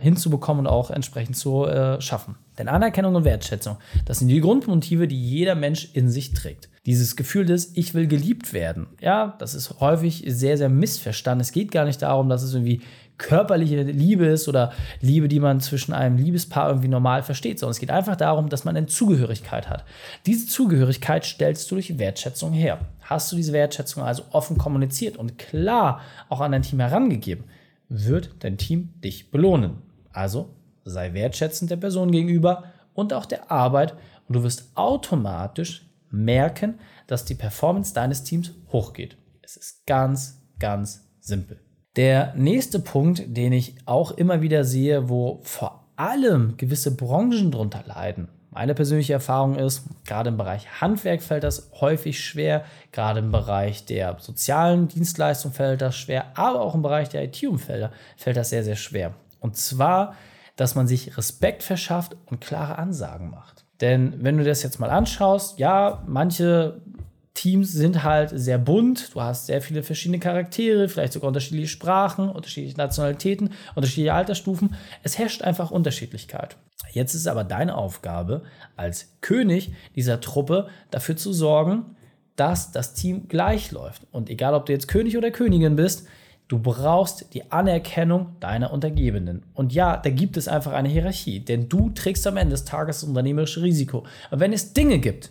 hinzubekommen 0.00 0.66
und 0.66 0.72
auch 0.72 0.90
entsprechend 0.90 1.36
zu 1.36 1.64
äh, 1.66 2.00
schaffen. 2.00 2.36
Denn 2.58 2.68
Anerkennung 2.68 3.14
und 3.14 3.24
Wertschätzung, 3.24 3.78
das 4.04 4.18
sind 4.18 4.28
die 4.28 4.40
Grundmotive, 4.40 5.08
die 5.08 5.20
jeder 5.20 5.54
Mensch 5.54 5.90
in 5.92 6.08
sich 6.08 6.34
trägt. 6.34 6.68
Dieses 6.86 7.16
Gefühl 7.16 7.46
des 7.46 7.72
Ich 7.76 7.94
will 7.94 8.06
geliebt 8.06 8.52
werden, 8.52 8.86
ja, 9.00 9.36
das 9.38 9.54
ist 9.54 9.80
häufig 9.80 10.24
sehr, 10.26 10.58
sehr 10.58 10.68
missverstanden. 10.68 11.40
Es 11.40 11.52
geht 11.52 11.70
gar 11.70 11.84
nicht 11.84 12.02
darum, 12.02 12.28
dass 12.28 12.42
es 12.42 12.52
irgendwie 12.52 12.82
körperliche 13.16 13.82
Liebe 13.82 14.26
ist 14.26 14.48
oder 14.48 14.72
Liebe, 15.00 15.28
die 15.28 15.38
man 15.38 15.60
zwischen 15.60 15.92
einem 15.94 16.16
Liebespaar 16.16 16.68
irgendwie 16.68 16.88
normal 16.88 17.22
versteht, 17.22 17.58
sondern 17.58 17.70
es 17.70 17.78
geht 17.78 17.90
einfach 17.90 18.16
darum, 18.16 18.48
dass 18.48 18.64
man 18.64 18.76
eine 18.76 18.86
Zugehörigkeit 18.86 19.70
hat. 19.70 19.84
Diese 20.26 20.46
Zugehörigkeit 20.46 21.24
stellst 21.24 21.70
du 21.70 21.76
durch 21.76 21.98
Wertschätzung 21.98 22.52
her. 22.52 22.80
Hast 23.02 23.30
du 23.30 23.36
diese 23.36 23.52
Wertschätzung 23.52 24.02
also 24.02 24.24
offen 24.32 24.58
kommuniziert 24.58 25.16
und 25.16 25.38
klar 25.38 26.00
auch 26.28 26.40
an 26.40 26.52
dein 26.52 26.62
Team 26.62 26.80
herangegeben, 26.80 27.44
wird 27.94 28.34
dein 28.40 28.58
Team 28.58 29.00
dich 29.00 29.30
belohnen. 29.30 29.78
Also 30.12 30.50
sei 30.84 31.12
wertschätzend 31.12 31.70
der 31.70 31.76
Person 31.76 32.10
gegenüber 32.10 32.64
und 32.92 33.12
auch 33.12 33.26
der 33.26 33.50
Arbeit 33.50 33.94
und 34.28 34.36
du 34.36 34.42
wirst 34.42 34.70
automatisch 34.74 35.88
merken, 36.10 36.78
dass 37.06 37.24
die 37.24 37.34
Performance 37.34 37.94
deines 37.94 38.22
Teams 38.24 38.52
hochgeht. 38.70 39.16
Es 39.42 39.56
ist 39.56 39.86
ganz, 39.86 40.42
ganz 40.58 41.08
simpel. 41.20 41.60
Der 41.96 42.34
nächste 42.34 42.80
Punkt, 42.80 43.24
den 43.26 43.52
ich 43.52 43.76
auch 43.86 44.12
immer 44.12 44.42
wieder 44.42 44.64
sehe, 44.64 45.08
wo 45.08 45.40
vor 45.42 45.88
allem 45.96 46.56
gewisse 46.56 46.96
Branchen 46.96 47.50
drunter 47.50 47.84
leiden. 47.86 48.28
Meine 48.54 48.74
persönliche 48.74 49.12
Erfahrung 49.12 49.56
ist, 49.56 49.82
gerade 50.06 50.28
im 50.28 50.36
Bereich 50.36 50.80
Handwerk 50.80 51.22
fällt 51.22 51.42
das 51.42 51.72
häufig 51.80 52.24
schwer, 52.24 52.64
gerade 52.92 53.18
im 53.18 53.32
Bereich 53.32 53.84
der 53.84 54.16
sozialen 54.20 54.86
Dienstleistung 54.86 55.52
fällt 55.52 55.82
das 55.82 55.96
schwer, 55.96 56.26
aber 56.38 56.60
auch 56.60 56.76
im 56.76 56.82
Bereich 56.82 57.08
der 57.08 57.24
IT-Umfelder 57.24 57.90
fällt 58.16 58.36
das 58.36 58.50
sehr, 58.50 58.62
sehr 58.62 58.76
schwer. 58.76 59.14
Und 59.40 59.56
zwar, 59.56 60.14
dass 60.54 60.76
man 60.76 60.86
sich 60.86 61.16
Respekt 61.18 61.64
verschafft 61.64 62.16
und 62.26 62.40
klare 62.40 62.78
Ansagen 62.78 63.28
macht. 63.28 63.64
Denn 63.80 64.22
wenn 64.22 64.38
du 64.38 64.44
das 64.44 64.62
jetzt 64.62 64.78
mal 64.78 64.90
anschaust, 64.90 65.58
ja, 65.58 66.04
manche 66.06 66.80
Teams 67.34 67.72
sind 67.72 68.04
halt 68.04 68.30
sehr 68.32 68.58
bunt, 68.58 69.14
du 69.14 69.20
hast 69.20 69.46
sehr 69.46 69.60
viele 69.60 69.82
verschiedene 69.82 70.20
Charaktere, 70.20 70.88
vielleicht 70.88 71.12
sogar 71.12 71.28
unterschiedliche 71.28 71.68
Sprachen, 71.68 72.28
unterschiedliche 72.28 72.76
Nationalitäten, 72.76 73.50
unterschiedliche 73.74 74.14
Altersstufen. 74.14 74.76
Es 75.02 75.18
herrscht 75.18 75.42
einfach 75.42 75.72
Unterschiedlichkeit. 75.72 76.56
Jetzt 76.92 77.14
ist 77.14 77.26
aber 77.26 77.42
deine 77.42 77.76
Aufgabe 77.76 78.44
als 78.76 79.16
König 79.20 79.72
dieser 79.96 80.20
Truppe 80.20 80.68
dafür 80.92 81.16
zu 81.16 81.32
sorgen, 81.32 81.96
dass 82.36 82.70
das 82.70 82.94
Team 82.94 83.26
gleich 83.28 83.72
läuft. 83.72 84.02
Und 84.12 84.30
egal, 84.30 84.54
ob 84.54 84.66
du 84.66 84.72
jetzt 84.72 84.86
König 84.86 85.16
oder 85.16 85.32
Königin 85.32 85.74
bist, 85.74 86.06
du 86.46 86.60
brauchst 86.60 87.34
die 87.34 87.50
Anerkennung 87.50 88.36
deiner 88.38 88.72
Untergebenen. 88.72 89.44
Und 89.54 89.72
ja, 89.72 89.96
da 89.96 90.10
gibt 90.10 90.36
es 90.36 90.46
einfach 90.46 90.72
eine 90.72 90.88
Hierarchie, 90.88 91.40
denn 91.40 91.68
du 91.68 91.90
trägst 91.90 92.26
am 92.26 92.36
Ende 92.36 92.52
des 92.52 92.64
Tages 92.64 93.00
das 93.00 93.08
unternehmerische 93.08 93.62
Risiko. 93.62 94.04
Und 94.30 94.40
wenn 94.40 94.52
es 94.52 94.72
Dinge 94.72 94.98
gibt, 94.98 95.30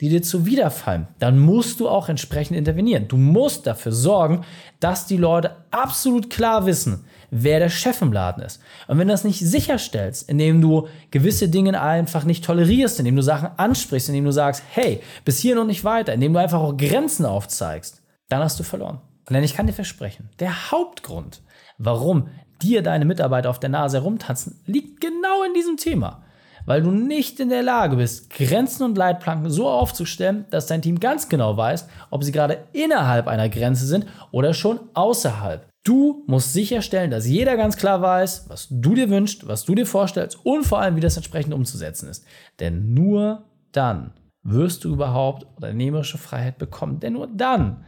die 0.00 0.08
dir 0.08 0.22
zuwiderfallen, 0.22 1.08
dann 1.18 1.38
musst 1.38 1.80
du 1.80 1.88
auch 1.88 2.08
entsprechend 2.08 2.56
intervenieren. 2.56 3.08
Du 3.08 3.16
musst 3.16 3.66
dafür 3.66 3.92
sorgen, 3.92 4.44
dass 4.80 5.06
die 5.06 5.16
Leute 5.16 5.56
absolut 5.70 6.30
klar 6.30 6.66
wissen, 6.66 7.04
wer 7.30 7.58
der 7.58 7.68
Chef 7.68 8.02
im 8.02 8.12
Laden 8.12 8.42
ist. 8.42 8.60
Und 8.88 8.98
wenn 8.98 9.08
du 9.08 9.14
das 9.14 9.24
nicht 9.24 9.40
sicherstellst, 9.40 10.28
indem 10.28 10.60
du 10.60 10.88
gewisse 11.10 11.48
Dinge 11.48 11.80
einfach 11.80 12.24
nicht 12.24 12.44
tolerierst, 12.44 12.98
indem 12.98 13.16
du 13.16 13.22
Sachen 13.22 13.50
ansprichst, 13.56 14.08
indem 14.08 14.24
du 14.24 14.32
sagst, 14.32 14.62
hey, 14.70 15.00
bis 15.24 15.38
hier 15.38 15.54
noch 15.54 15.66
nicht 15.66 15.84
weiter, 15.84 16.12
indem 16.12 16.32
du 16.32 16.40
einfach 16.40 16.60
auch 16.60 16.76
Grenzen 16.76 17.24
aufzeigst, 17.24 18.02
dann 18.28 18.42
hast 18.42 18.58
du 18.58 18.64
verloren. 18.64 19.00
Denn 19.30 19.42
ich 19.42 19.54
kann 19.54 19.66
dir 19.66 19.72
versprechen, 19.72 20.28
der 20.38 20.70
Hauptgrund, 20.70 21.42
warum 21.78 22.28
dir 22.62 22.82
deine 22.82 23.04
Mitarbeiter 23.04 23.50
auf 23.50 23.60
der 23.60 23.70
Nase 23.70 23.98
herumtanzen, 23.98 24.60
liegt 24.66 25.00
genau 25.00 25.44
in 25.44 25.54
diesem 25.54 25.76
Thema 25.76 26.23
weil 26.66 26.82
du 26.82 26.90
nicht 26.90 27.40
in 27.40 27.48
der 27.48 27.62
Lage 27.62 27.96
bist, 27.96 28.30
Grenzen 28.30 28.84
und 28.84 28.96
Leitplanken 28.96 29.50
so 29.50 29.68
aufzustellen, 29.68 30.46
dass 30.50 30.66
dein 30.66 30.82
Team 30.82 31.00
ganz 31.00 31.28
genau 31.28 31.56
weiß, 31.56 31.88
ob 32.10 32.24
sie 32.24 32.32
gerade 32.32 32.64
innerhalb 32.72 33.26
einer 33.26 33.48
Grenze 33.48 33.86
sind 33.86 34.06
oder 34.30 34.54
schon 34.54 34.80
außerhalb. 34.94 35.68
Du 35.84 36.24
musst 36.26 36.54
sicherstellen, 36.54 37.10
dass 37.10 37.26
jeder 37.26 37.56
ganz 37.56 37.76
klar 37.76 38.00
weiß, 38.00 38.46
was 38.48 38.68
du 38.70 38.94
dir 38.94 39.10
wünschst, 39.10 39.46
was 39.46 39.64
du 39.64 39.74
dir 39.74 39.86
vorstellst 39.86 40.38
und 40.44 40.64
vor 40.64 40.80
allem, 40.80 40.96
wie 40.96 41.00
das 41.00 41.16
entsprechend 41.16 41.52
umzusetzen 41.52 42.08
ist. 42.08 42.24
Denn 42.58 42.94
nur 42.94 43.44
dann 43.72 44.12
wirst 44.42 44.84
du 44.84 44.92
überhaupt 44.92 45.46
unternehmerische 45.56 46.16
Freiheit 46.16 46.56
bekommen. 46.56 47.00
Denn 47.00 47.14
nur 47.14 47.26
dann 47.26 47.84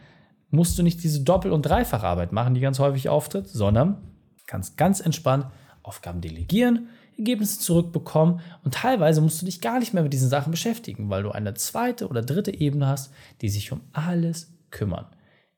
musst 0.51 0.79
du 0.79 0.83
nicht 0.83 1.03
diese 1.03 1.23
Doppel- 1.23 1.53
und 1.53 1.63
Dreifacharbeit 1.63 2.33
machen, 2.33 2.55
die 2.55 2.61
ganz 2.61 2.79
häufig 2.79 3.09
auftritt, 3.09 3.49
sondern 3.49 3.99
kannst 4.47 4.77
ganz 4.77 5.01
entspannt 5.01 5.47
Aufgaben 5.83 6.21
delegieren, 6.21 6.89
Ergebnisse 7.19 7.61
zurückbekommen 7.61 8.41
und 8.65 8.75
teilweise 8.75 9.21
musst 9.21 9.41
du 9.41 9.47
dich 9.47 9.61
gar 9.61 9.79
nicht 9.79 9.95
mehr 9.95 10.03
mit 10.03 10.13
diesen 10.13 10.29
Sachen 10.29 10.51
beschäftigen, 10.51 11.09
weil 11.11 11.23
du 11.23 11.31
eine 11.31 11.55
zweite 11.55 12.09
oder 12.09 12.23
dritte 12.23 12.53
Ebene 12.53 12.87
hast, 12.87 13.13
die 13.41 13.49
sich 13.49 13.73
um 13.73 13.81
alles 13.93 14.53
kümmern. 14.71 15.07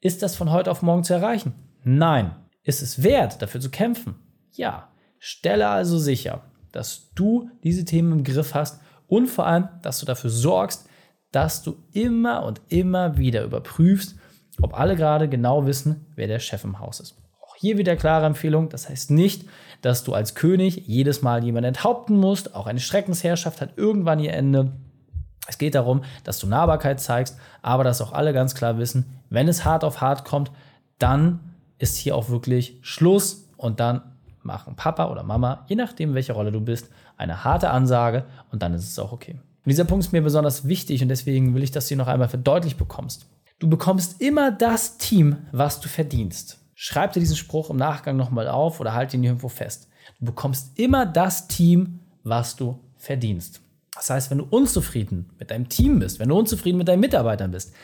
Ist 0.01 0.23
das 0.23 0.37
von 0.37 0.51
heute 0.53 0.71
auf 0.71 0.83
morgen 0.83 1.05
zu 1.05 1.15
erreichen? 1.15 1.55
Nein. 1.83 2.37
Ist 2.63 2.83
es 2.83 3.03
wert, 3.03 3.43
dafür 3.43 3.61
zu 3.61 3.71
kämpfen? 3.71 4.17
Ja. 4.53 4.89
Stelle 5.19 5.69
also 5.69 5.99
sicher, 5.99 6.43
dass 6.71 7.13
du 7.15 7.51
diese 7.65 7.85
Themen 7.85 8.13
im 8.13 8.25
Griff 8.25 8.55
hast 8.55 8.81
und 9.09 9.27
vor 9.27 9.47
allem, 9.47 9.69
dass 9.83 9.99
du 9.99 10.07
dafür 10.07 10.31
sorgst, 10.31 10.89
dass 11.33 11.63
du 11.63 11.77
immer 11.93 12.45
und 12.45 12.61
immer 12.69 13.19
wieder 13.19 13.43
überprüfst, 13.43 14.17
ob 14.61 14.79
alle 14.79 14.97
gerade 14.97 15.29
genau 15.29 15.67
wissen, 15.67 16.07
wer 16.15 16.27
der 16.27 16.39
Chef 16.39 16.65
im 16.65 16.79
Haus 16.79 17.01
ist. 17.01 17.17
Auch 17.41 17.57
hier 17.57 17.79
wieder 17.79 17.97
klare 17.97 18.27
Empfehlung. 18.27 18.69
Das 18.69 18.89
heißt 18.89 19.11
nicht, 19.11 19.47
dass 19.81 20.05
du 20.05 20.15
als 20.15 20.35
König 20.35 20.85
jedes 20.87 21.23
Mal 21.23 21.45
jemanden 21.45 21.69
enthaupten 21.69 22.17
musst. 22.17 22.55
Auch 22.55 22.67
eine 22.67 22.81
Schreckensherrschaft 22.81 23.61
hat 23.61 23.77
irgendwann 23.77 24.21
ihr 24.21 24.33
Ende. 24.33 24.73
Es 25.47 25.59
geht 25.59 25.75
darum, 25.75 26.03
dass 26.25 26.39
du 26.39 26.47
Nahbarkeit 26.47 27.01
zeigst, 27.01 27.37
aber 27.63 27.85
dass 27.85 28.01
auch 28.01 28.13
alle 28.13 28.33
ganz 28.33 28.55
klar 28.55 28.79
wissen, 28.79 29.07
wenn 29.31 29.49
es 29.49 29.65
hart 29.65 29.85
auf 29.85 30.01
hart 30.01 30.25
kommt, 30.25 30.51
dann 30.99 31.41
ist 31.79 31.97
hier 31.97 32.17
auch 32.17 32.29
wirklich 32.29 32.79
Schluss 32.83 33.49
und 33.57 33.81
dann 33.81 34.03
machen 34.43 34.77
Papa 34.77 35.11
oder 35.11 35.23
Mama, 35.23 35.65
je 35.69 35.77
nachdem, 35.77 36.15
welche 36.15 36.33
Rolle 36.33 36.53
du 36.53 36.61
bist, 36.61 36.89
eine 37.17 37.45
harte 37.45 37.71
Ansage 37.71 38.25
und 38.51 38.63
dann 38.63 38.75
ist 38.75 38.91
es 38.91 38.99
auch 38.99 39.13
okay. 39.13 39.35
Und 39.35 39.71
dieser 39.71 39.85
Punkt 39.85 40.05
ist 40.05 40.13
mir 40.13 40.23
besonders 40.23 40.67
wichtig 40.67 41.03
und 41.03 41.09
deswegen 41.09 41.55
will 41.55 41.63
ich, 41.63 41.71
dass 41.71 41.89
du 41.89 41.95
ihn 41.95 41.99
noch 41.99 42.09
einmal 42.09 42.29
verdeutlicht 42.29 42.79
bekommst. 42.79 43.27
Du 43.59 43.69
bekommst 43.69 44.21
immer 44.21 44.51
das 44.51 44.99
Team, 44.99 45.37
was 45.53 45.81
du 45.81 45.89
verdienst. 45.89 46.58
Schreib 46.81 47.13
dir 47.13 47.19
diesen 47.19 47.35
Spruch 47.35 47.71
im 47.71 47.77
Nachgang 47.77 48.17
nochmal 48.17 48.47
auf 48.47 48.79
oder 48.79 48.95
halt 48.95 49.13
ihn 49.13 49.25
irgendwo 49.25 49.49
fest. 49.49 49.89
Du 50.21 50.27
bekommst 50.27 50.79
immer 50.79 51.07
das 51.07 51.49
Team, 51.49 51.99
was 52.23 52.55
du 52.55 52.79
verdienst. 52.97 53.61
Das 53.97 54.11
heißt, 54.11 54.31
wenn 54.31 54.39
du 54.39 54.47
unzufrieden 54.49 55.29
mit 55.41 55.51
deinem 55.51 55.69
Team 55.69 55.99
bist, 55.99 56.21
wenn 56.21 56.29
du 56.29 56.39
unzufrieden 56.39 56.79
mit 56.79 56.87
deinen 56.87 57.01
Mitarbeitern 57.01 57.51
bist, 57.51 57.75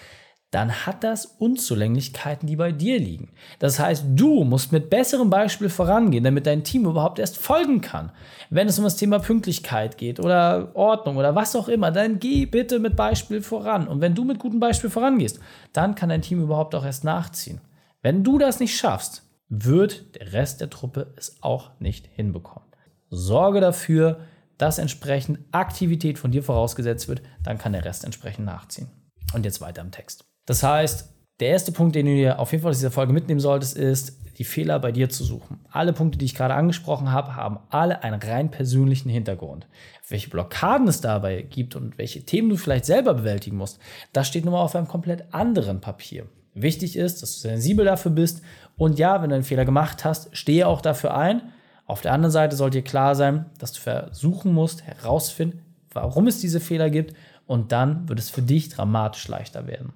dann 0.52 0.86
hat 0.86 1.02
das 1.02 1.26
Unzulänglichkeiten, 1.26 2.46
die 2.46 2.54
bei 2.54 2.70
dir 2.70 3.00
liegen. 3.00 3.32
Das 3.58 3.80
heißt, 3.80 4.04
du 4.14 4.44
musst 4.44 4.70
mit 4.70 4.90
besserem 4.90 5.28
Beispiel 5.28 5.70
vorangehen, 5.70 6.22
damit 6.22 6.46
dein 6.46 6.62
Team 6.62 6.84
überhaupt 6.84 7.18
erst 7.18 7.38
folgen 7.38 7.80
kann. 7.80 8.12
Wenn 8.48 8.68
es 8.68 8.78
um 8.78 8.84
das 8.84 8.94
Thema 8.94 9.18
Pünktlichkeit 9.18 9.98
geht 9.98 10.20
oder 10.20 10.70
Ordnung 10.74 11.16
oder 11.16 11.34
was 11.34 11.56
auch 11.56 11.66
immer, 11.66 11.90
dann 11.90 12.20
geh 12.20 12.46
bitte 12.46 12.78
mit 12.78 12.94
Beispiel 12.94 13.42
voran. 13.42 13.88
Und 13.88 14.00
wenn 14.00 14.14
du 14.14 14.22
mit 14.22 14.38
gutem 14.38 14.60
Beispiel 14.60 14.88
vorangehst, 14.90 15.40
dann 15.72 15.96
kann 15.96 16.10
dein 16.10 16.22
Team 16.22 16.40
überhaupt 16.40 16.76
auch 16.76 16.84
erst 16.84 17.02
nachziehen. 17.02 17.60
Wenn 18.04 18.22
du 18.22 18.36
das 18.36 18.60
nicht 18.60 18.76
schaffst, 18.76 19.22
wird 19.48 20.14
der 20.16 20.34
Rest 20.34 20.60
der 20.60 20.68
Truppe 20.68 21.14
es 21.16 21.38
auch 21.40 21.70
nicht 21.80 22.06
hinbekommen. 22.06 22.68
Sorge 23.08 23.62
dafür, 23.62 24.20
dass 24.58 24.78
entsprechend 24.78 25.38
Aktivität 25.52 26.18
von 26.18 26.30
dir 26.30 26.42
vorausgesetzt 26.42 27.08
wird, 27.08 27.22
dann 27.42 27.56
kann 27.56 27.72
der 27.72 27.86
Rest 27.86 28.04
entsprechend 28.04 28.44
nachziehen. 28.44 28.90
Und 29.32 29.46
jetzt 29.46 29.62
weiter 29.62 29.80
im 29.80 29.90
Text. 29.90 30.26
Das 30.44 30.62
heißt, 30.62 31.14
der 31.40 31.48
erste 31.48 31.72
Punkt, 31.72 31.94
den 31.94 32.04
du 32.04 32.14
dir 32.14 32.40
auf 32.40 32.52
jeden 32.52 32.60
Fall 32.60 32.72
aus 32.72 32.76
dieser 32.76 32.90
Folge 32.90 33.14
mitnehmen 33.14 33.40
solltest, 33.40 33.74
ist, 33.74 34.20
die 34.36 34.44
Fehler 34.44 34.78
bei 34.80 34.92
dir 34.92 35.08
zu 35.08 35.24
suchen. 35.24 35.64
Alle 35.70 35.94
Punkte, 35.94 36.18
die 36.18 36.26
ich 36.26 36.34
gerade 36.34 36.52
angesprochen 36.52 37.10
habe, 37.10 37.36
haben 37.36 37.58
alle 37.70 38.04
einen 38.04 38.20
rein 38.20 38.50
persönlichen 38.50 39.08
Hintergrund. 39.08 39.66
Welche 40.10 40.28
Blockaden 40.28 40.88
es 40.88 41.00
dabei 41.00 41.40
gibt 41.40 41.74
und 41.74 41.96
welche 41.96 42.22
Themen 42.26 42.50
du 42.50 42.58
vielleicht 42.58 42.84
selber 42.84 43.14
bewältigen 43.14 43.56
musst, 43.56 43.78
das 44.12 44.28
steht 44.28 44.44
nun 44.44 44.52
mal 44.52 44.60
auf 44.60 44.76
einem 44.76 44.88
komplett 44.88 45.32
anderen 45.32 45.80
Papier. 45.80 46.26
Wichtig 46.54 46.96
ist, 46.96 47.22
dass 47.22 47.34
du 47.34 47.48
sensibel 47.48 47.84
dafür 47.84 48.12
bist 48.12 48.42
und 48.76 48.98
ja, 48.98 49.20
wenn 49.20 49.30
du 49.30 49.34
einen 49.34 49.44
Fehler 49.44 49.64
gemacht 49.64 50.04
hast, 50.04 50.34
stehe 50.36 50.66
auch 50.66 50.80
dafür 50.80 51.16
ein. 51.16 51.42
Auf 51.86 52.00
der 52.00 52.12
anderen 52.12 52.32
Seite 52.32 52.56
sollte 52.56 52.78
dir 52.78 52.84
klar 52.84 53.14
sein, 53.14 53.46
dass 53.58 53.72
du 53.72 53.80
versuchen 53.80 54.52
musst, 54.52 54.82
herauszufinden, 54.82 55.60
warum 55.92 56.26
es 56.26 56.40
diese 56.40 56.60
Fehler 56.60 56.90
gibt 56.90 57.14
und 57.46 57.72
dann 57.72 58.08
wird 58.08 58.18
es 58.18 58.30
für 58.30 58.42
dich 58.42 58.68
dramatisch 58.68 59.28
leichter 59.28 59.66
werden. 59.66 59.92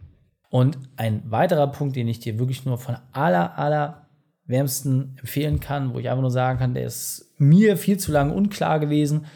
Und 0.51 0.79
ein 0.97 1.23
weiterer 1.31 1.69
Punkt, 1.69 1.97
den 1.97 2.09
ich 2.09 2.21
dir 2.21 2.39
wirklich 2.39 2.65
nur 2.65 2.79
von 2.79 2.97
aller, 3.13 3.59
aller 3.59 4.07
wärmsten 4.47 5.17
empfehlen 5.21 5.61
kann, 5.61 5.93
wo 5.93 5.99
ich 5.99 6.09
einfach 6.09 6.23
nur 6.23 6.31
sagen 6.31 6.59
kann, 6.59 6.75
der 6.75 6.85
ist 6.85 7.35
mir 7.39 7.77
viel 7.77 7.99
zu 7.99 8.13
lange 8.13 8.33
unklar 8.33 8.81
gewesen. 8.81 9.27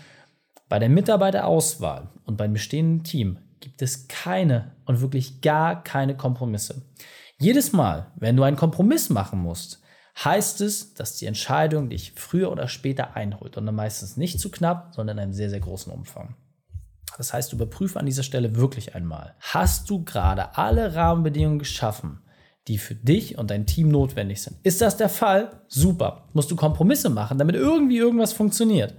Bei 0.68 0.78
der 0.78 0.88
Mitarbeiterauswahl 0.88 2.08
und 2.24 2.38
beim 2.38 2.54
bestehenden 2.54 3.04
Team 3.04 3.38
gibt 3.62 3.80
es 3.80 4.08
keine 4.08 4.72
und 4.84 5.00
wirklich 5.00 5.40
gar 5.40 5.82
keine 5.82 6.16
Kompromisse. 6.16 6.82
Jedes 7.38 7.72
Mal, 7.72 8.12
wenn 8.16 8.36
du 8.36 8.42
einen 8.42 8.56
Kompromiss 8.56 9.08
machen 9.08 9.38
musst, 9.38 9.80
heißt 10.22 10.60
es, 10.60 10.92
dass 10.94 11.16
die 11.16 11.26
Entscheidung 11.26 11.88
dich 11.88 12.12
früher 12.12 12.52
oder 12.52 12.68
später 12.68 13.16
einholt 13.16 13.56
und 13.56 13.64
dann 13.64 13.74
meistens 13.74 14.18
nicht 14.18 14.38
zu 14.38 14.50
knapp, 14.50 14.94
sondern 14.94 15.16
in 15.16 15.22
einem 15.22 15.32
sehr, 15.32 15.48
sehr 15.48 15.60
großen 15.60 15.90
Umfang. 15.90 16.36
Das 17.16 17.32
heißt, 17.32 17.52
überprüfe 17.52 17.98
an 17.98 18.06
dieser 18.06 18.22
Stelle 18.22 18.56
wirklich 18.56 18.94
einmal, 18.94 19.34
hast 19.40 19.88
du 19.88 20.04
gerade 20.04 20.56
alle 20.56 20.94
Rahmenbedingungen 20.94 21.58
geschaffen, 21.58 22.20
die 22.68 22.78
für 22.78 22.94
dich 22.94 23.38
und 23.38 23.50
dein 23.50 23.66
Team 23.66 23.88
notwendig 23.88 24.42
sind? 24.42 24.56
Ist 24.62 24.80
das 24.80 24.96
der 24.96 25.08
Fall? 25.08 25.62
Super. 25.68 26.28
Musst 26.32 26.50
du 26.50 26.56
Kompromisse 26.56 27.10
machen, 27.10 27.38
damit 27.38 27.56
irgendwie 27.56 27.98
irgendwas 27.98 28.32
funktioniert? 28.32 28.94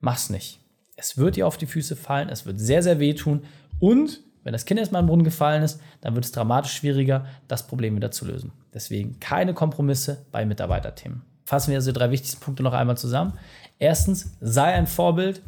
Mach's 0.00 0.30
nicht. 0.30 0.60
Es 0.96 1.16
wird 1.16 1.36
dir 1.36 1.46
auf 1.46 1.56
die 1.56 1.66
Füße 1.66 1.94
fallen, 1.94 2.28
es 2.28 2.44
wird 2.44 2.58
sehr, 2.58 2.82
sehr 2.82 2.98
wehtun 2.98 3.44
und 3.80 4.22
wenn 4.44 4.52
das 4.52 4.64
Kind 4.64 4.80
erstmal 4.80 5.02
im 5.02 5.08
Brunnen 5.08 5.24
gefallen 5.24 5.62
ist, 5.62 5.80
dann 6.00 6.14
wird 6.14 6.24
es 6.24 6.32
dramatisch 6.32 6.72
schwieriger, 6.72 7.26
das 7.48 7.66
Problem 7.66 7.96
wieder 7.96 8.10
zu 8.10 8.24
lösen. 8.24 8.52
Deswegen 8.72 9.20
keine 9.20 9.52
Kompromisse 9.52 10.24
bei 10.32 10.46
Mitarbeiterthemen. 10.46 11.22
Fassen 11.44 11.70
wir 11.70 11.76
also 11.76 11.92
die 11.92 11.98
drei 11.98 12.10
wichtigsten 12.10 12.40
Punkte 12.40 12.62
noch 12.62 12.72
einmal 12.72 12.96
zusammen. 12.96 13.34
Erstens, 13.78 14.36
sei 14.40 14.72
ein 14.74 14.86
Vorbild. 14.86 15.42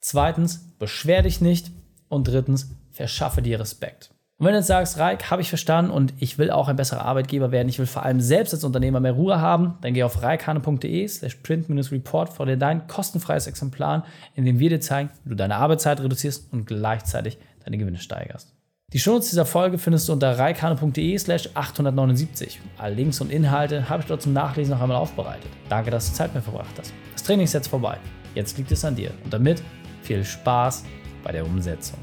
Zweitens, 0.00 0.72
beschwer 0.78 1.22
dich 1.22 1.40
nicht. 1.40 1.72
Und 2.08 2.28
drittens, 2.28 2.70
verschaffe 2.92 3.42
dir 3.42 3.58
Respekt. 3.58 4.13
Und 4.36 4.46
wenn 4.46 4.52
du 4.52 4.58
jetzt 4.58 4.66
sagst, 4.66 4.98
Reik, 4.98 5.30
habe 5.30 5.42
ich 5.42 5.48
verstanden 5.48 5.92
und 5.92 6.12
ich 6.18 6.38
will 6.38 6.50
auch 6.50 6.66
ein 6.66 6.74
besserer 6.74 7.04
Arbeitgeber 7.04 7.52
werden, 7.52 7.68
ich 7.68 7.78
will 7.78 7.86
vor 7.86 8.02
allem 8.02 8.20
selbst 8.20 8.52
als 8.52 8.64
Unternehmer 8.64 8.98
mehr 8.98 9.12
Ruhe 9.12 9.40
haben, 9.40 9.74
dann 9.80 9.94
geh 9.94 10.02
auf 10.02 10.22
reikhane.de 10.22 11.06
slash 11.06 11.36
print-report 11.36 12.32
vor 12.32 12.46
dir 12.46 12.56
dein 12.56 12.88
kostenfreies 12.88 13.46
Exemplar, 13.46 14.04
in 14.34 14.44
dem 14.44 14.58
wir 14.58 14.70
dir 14.70 14.80
zeigen, 14.80 15.10
wie 15.22 15.30
du 15.30 15.36
deine 15.36 15.56
Arbeitszeit 15.56 16.00
reduzierst 16.00 16.52
und 16.52 16.66
gleichzeitig 16.66 17.38
deine 17.64 17.78
Gewinne 17.78 17.98
steigerst. 17.98 18.52
Die 18.92 18.98
Shownotes 18.98 19.30
dieser 19.30 19.46
Folge 19.46 19.78
findest 19.78 20.08
du 20.08 20.12
unter 20.12 20.38
reikane.de 20.38 21.18
slash 21.18 21.48
879. 21.54 22.60
Alle 22.78 22.94
Links 22.94 23.20
und 23.20 23.30
Inhalte 23.30 23.88
habe 23.88 24.02
ich 24.02 24.06
dort 24.06 24.22
zum 24.22 24.32
Nachlesen 24.32 24.74
noch 24.74 24.82
einmal 24.82 24.98
aufbereitet. 24.98 25.50
Danke, 25.68 25.90
dass 25.90 26.08
du 26.08 26.14
Zeit 26.14 26.34
mit 26.34 26.44
mir 26.44 26.52
verbracht 26.52 26.78
hast. 26.78 26.92
Das 27.12 27.22
Training 27.22 27.44
ist 27.44 27.54
jetzt 27.54 27.68
vorbei. 27.68 27.98
Jetzt 28.34 28.58
liegt 28.58 28.70
es 28.70 28.84
an 28.84 28.94
dir. 28.94 29.10
Und 29.24 29.32
damit 29.32 29.62
viel 30.02 30.24
Spaß 30.24 30.84
bei 31.24 31.32
der 31.32 31.44
Umsetzung. 31.44 31.98